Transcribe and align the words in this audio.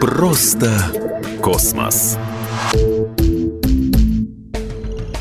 Просто 0.00 0.70
космос. 1.42 2.16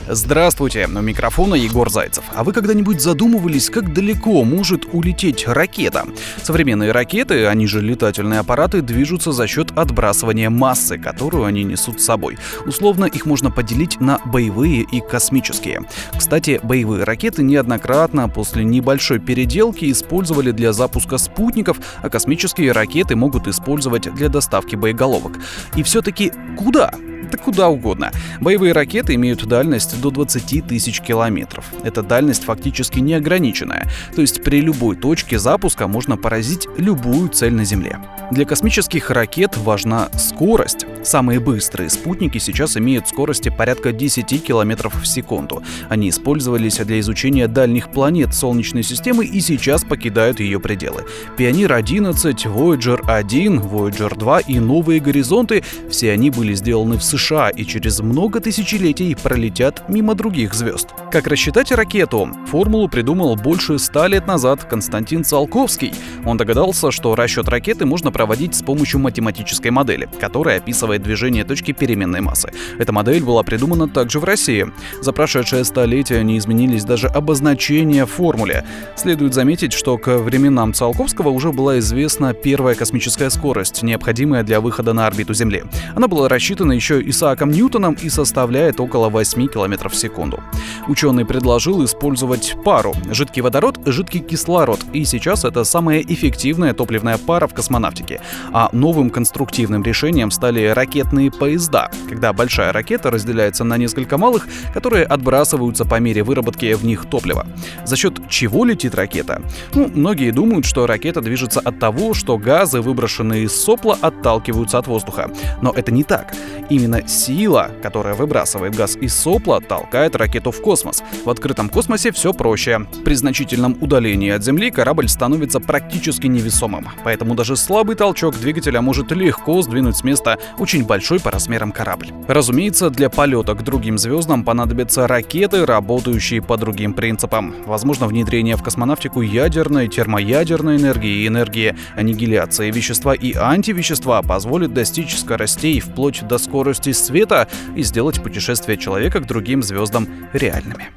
Здравствуйте, 0.10 0.86
у 0.86 1.02
микрофона 1.02 1.56
Егор 1.56 1.90
Зайцев. 1.90 2.26
А 2.36 2.44
вы 2.44 2.52
когда-нибудь 2.52 3.00
задумывались, 3.00 3.70
как 3.70 3.94
далеко 3.94 4.44
может 4.44 4.86
улететь 4.92 5.48
ракета? 5.48 6.06
Современные 6.42 6.92
ракеты, 6.92 7.46
они 7.46 7.68
же 7.68 7.80
летательные 7.80 8.42
аппараты, 8.42 8.82
движутся 8.82 9.32
за 9.32 9.48
счет 9.48 9.72
отбрасывания 9.72 10.50
массы, 10.50 10.98
которую 10.98 11.46
они 11.46 11.64
несут 11.64 12.02
с 12.02 12.06
собой. 12.06 12.38
Условно 12.66 13.06
их 13.06 13.26
можно 13.26 13.50
поделить 13.50 14.02
на 14.02 14.20
боевые 14.26 14.82
и 14.82 15.00
космические. 15.00 15.84
Кстати, 16.18 16.60
боевые 16.62 17.06
ракеты 17.06 17.42
неоднократно 17.42 18.28
после 18.28 18.66
небольшой 18.66 19.20
переделки 19.20 19.90
использовали 19.90 20.52
для 20.52 20.74
запуска 20.74 21.18
спутников, 21.18 21.78
а 22.02 22.10
космические 22.10 22.74
ракеты 22.74 23.16
могут 23.16 23.48
использовать 23.48 24.14
для 24.14 24.28
доставки 24.28 24.76
боеголовок. 24.76 25.40
И 25.78 25.84
все-таки 25.84 26.34
куда? 26.58 26.94
Да 27.32 27.38
куда 27.38 27.70
угодно. 27.70 28.12
Боевые 28.42 28.74
ракеты 28.74 29.16
имеют 29.16 29.46
дальность 29.46 30.00
до 30.02 30.12
20 30.12 30.68
тысяч 30.68 31.02
километров. 31.02 31.66
Эта 31.84 32.04
дальность 32.04 32.44
фактически 32.44 33.00
неограниченная, 33.00 33.88
то 34.16 34.22
есть 34.22 34.44
при 34.44 34.62
любой 34.62 34.96
точке 34.96 35.40
запуска 35.40 35.88
можно 35.88 36.18
поразить 36.18 36.68
любую 36.78 37.30
цель 37.30 37.54
на 37.54 37.66
Земле. 37.66 38.00
Для 38.32 38.46
космических 38.46 39.10
ракет 39.10 39.58
важна 39.58 40.10
скорость. 40.18 40.86
Самые 41.04 41.42
быстрые 41.42 41.90
спутники 41.90 42.38
сейчас 42.38 42.78
имеют 42.78 43.10
скорости 43.10 43.50
порядка 43.50 43.92
10 43.92 44.44
километров 44.44 45.02
в 45.02 45.06
секунду. 45.06 45.62
Они 45.90 46.10
использовались 46.10 46.78
для 46.78 47.00
изучения 47.02 47.48
дальних 47.48 47.92
планет 47.92 48.34
Солнечной 48.34 48.84
системы 48.84 49.26
и 49.26 49.42
сейчас 49.42 49.84
покидают 49.84 50.40
ее 50.40 50.62
пределы. 50.62 51.04
Пионер-11, 51.38 52.14
Voyager 52.46 53.02
1, 53.06 53.60
Voyager 53.60 54.18
2 54.18 54.40
и 54.40 54.60
новые 54.60 55.02
горизонты— 55.02 55.64
все 55.90 56.12
они 56.12 56.30
были 56.30 56.54
сделаны 56.54 56.98
в 56.98 57.04
США 57.04 57.50
и 57.50 57.66
через 57.66 58.00
много 58.00 58.40
тысячелетий 58.40 59.16
пролетят 59.16 59.90
мимо 59.90 60.16
других 60.16 60.54
звезд. 60.54 60.90
Как 61.12 61.28
рассчитать 61.28 61.72
ракету? 61.72 62.30
Формулу 62.48 62.88
придумал 62.88 63.36
больше 63.36 63.78
ста 63.78 64.08
лет 64.08 64.26
назад 64.26 64.64
Константин 64.64 65.24
Циолковский. 65.24 65.94
Он 66.26 66.38
догадался, 66.38 66.92
что 66.92 67.14
расчет 67.16 67.50
ракеты 67.50 67.86
можно 67.86 68.12
проводить 68.12 68.56
с 68.56 68.64
помощью 68.64 69.00
математической 69.02 69.70
модели, 69.70 70.08
которая 70.20 70.58
описывает 70.58 70.93
движение 71.00 71.44
точки 71.44 71.72
переменной 71.72 72.22
массы. 72.22 72.52
Эта 72.78 72.92
модель 72.92 73.24
была 73.24 73.44
придумана 73.44 73.88
также 73.88 74.20
в 74.20 74.24
России. 74.24 74.68
За 75.02 75.14
прошедшее 75.14 75.64
столетие 75.64 76.24
не 76.24 76.38
изменились 76.38 76.84
даже 76.84 77.08
обозначения 77.08 78.06
в 78.06 78.12
формуле. 78.12 78.66
Следует 78.96 79.34
заметить, 79.34 79.74
что 79.74 79.98
к 79.98 80.18
временам 80.18 80.74
Циолковского 80.74 81.30
уже 81.30 81.52
была 81.52 81.80
известна 81.80 82.34
первая 82.34 82.76
космическая 82.76 83.30
скорость, 83.30 83.84
необходимая 83.84 84.44
для 84.44 84.62
выхода 84.62 84.94
на 84.94 85.08
орбиту 85.08 85.34
Земли. 85.34 85.64
Она 85.96 86.08
была 86.08 86.30
рассчитана 86.30 86.74
еще 86.74 87.02
Исааком 87.02 87.52
Ньютоном 87.52 87.96
и 88.02 88.10
составляет 88.10 88.80
около 88.80 89.10
8 89.10 89.48
км 89.48 89.90
в 89.90 89.96
секунду. 89.96 90.42
Ученый 90.88 91.26
предложил 91.26 91.84
использовать 91.84 92.56
пару— 92.64 92.94
жидкий 93.12 93.42
водород, 93.42 93.80
жидкий 93.86 94.20
кислород, 94.20 94.80
и 94.94 95.06
сейчас 95.06 95.46
это 95.46 95.64
самая 95.64 96.02
эффективная 96.02 96.74
топливная 96.74 97.18
пара 97.18 97.48
в 97.48 97.54
космонавтике. 97.54 98.22
А 98.52 98.70
новым 98.72 99.10
конструктивным 99.10 99.84
решением 99.84 100.32
стали 100.32 100.62
ракетные 100.84 101.32
поезда, 101.32 101.90
когда 102.10 102.34
большая 102.34 102.74
ракета 102.74 103.10
разделяется 103.10 103.64
на 103.64 103.78
несколько 103.78 104.18
малых, 104.18 104.48
которые 104.74 105.06
отбрасываются 105.06 105.86
по 105.86 105.98
мере 106.02 106.24
выработки 106.24 106.74
в 106.74 106.84
них 106.84 107.06
топлива. 107.06 107.48
За 107.86 107.96
счет 107.96 108.20
чего 108.30 108.66
летит 108.66 108.94
ракета? 108.94 109.42
Ну, 109.74 109.90
многие 109.94 110.32
думают, 110.32 110.66
что 110.66 110.86
ракета 110.86 111.22
движется 111.22 111.62
от 111.62 111.80
того, 111.80 112.14
что 112.14 112.38
газы, 112.38 112.82
выброшенные 112.82 113.44
из 113.44 113.56
сопла, 113.56 113.98
отталкиваются 114.02 114.78
от 114.78 114.88
воздуха. 114.88 115.32
Но 115.62 115.72
это 115.72 115.94
не 115.94 116.04
так. 116.04 116.34
Именно 116.70 117.08
сила, 117.08 117.72
которая 117.82 118.16
выбрасывает 118.16 118.76
газ 118.76 118.96
из 118.96 119.14
сопла, 119.14 119.60
толкает 119.60 120.16
ракету 120.16 120.52
в 120.52 120.62
космос. 120.62 121.04
В 121.26 121.30
открытом 121.30 121.70
космосе 121.70 122.12
все 122.12 122.34
проще. 122.34 122.88
При 123.04 123.16
значительном 123.16 123.78
удалении 123.82 124.32
от 124.32 124.44
Земли 124.44 124.72
корабль 124.72 125.08
становится 125.08 125.60
практически 125.60 126.28
невесомым, 126.28 126.90
поэтому 127.04 127.36
даже 127.36 127.56
слабый 127.56 127.96
толчок 127.96 128.38
двигателя 128.40 128.82
может 128.82 129.12
легко 129.12 129.62
сдвинуть 129.62 129.98
с 129.98 130.04
места 130.04 130.38
очень 130.58 130.86
большой 130.86 131.20
по 131.20 131.32
размерам 131.32 131.72
корабль. 131.72 132.08
Разумеется, 132.28 132.90
для 132.90 133.10
полета 133.10 133.54
к 133.54 133.64
другим 133.64 133.98
звездам 133.98 134.44
понадобятся 134.44 135.08
ракеты, 135.08 135.66
работающие 135.66 136.42
по 136.42 136.58
другим 136.58 136.94
принципам. 136.94 137.56
Возможно, 137.66 138.08
внедрение 138.08 138.56
в 138.56 138.64
космонавтику 138.64 139.22
ядерной, 139.22 139.88
термоядерной 139.88 140.78
энергии 140.78 141.24
и 141.24 141.28
энергии 141.28 141.76
аннигиляции 141.96 142.72
вещества 142.72 143.14
и 143.14 143.34
антивещества 143.34 144.22
позволит 144.22 144.74
достичь 144.74 145.18
скоростей 145.18 145.80
вплоть 145.80 146.26
до 146.28 146.38
скорости 146.54 146.92
света 146.92 147.48
и 147.76 147.82
сделать 147.82 148.22
путешествие 148.22 148.78
человека 148.78 149.20
к 149.20 149.26
другим 149.26 149.64
звездам 149.64 150.08
реальными. 150.34 150.92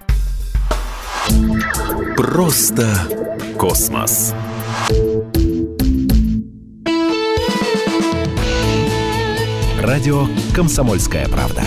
Просто 2.14 2.86
космос. 3.58 4.34
Радио 9.80 10.26
«Комсомольская 10.54 11.26
правда». 11.26 11.62